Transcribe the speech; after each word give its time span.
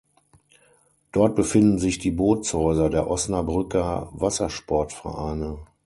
Dort 1.11 1.35
befinden 1.35 1.77
sich 1.77 1.99
die 1.99 2.09
Bootshäuser 2.09 2.89
der 2.89 3.07
Osnabrücker 3.07 4.09
Wassersportvereine. 4.13 5.59